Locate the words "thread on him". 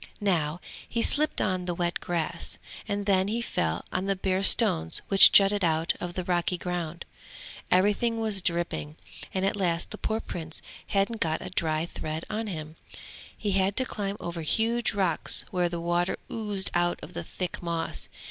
11.85-12.77